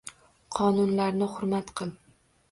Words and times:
Qonunlarni 0.55 1.27
hurmat 1.33 1.69
qil! 1.81 1.93